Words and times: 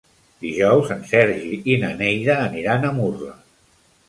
Dijous 0.45 0.93
en 0.95 1.03
Sergi 1.11 1.59
i 1.75 1.75
na 1.83 1.93
Neida 2.01 2.39
aniran 2.47 2.89
a 2.89 2.93
Murla. 2.97 3.37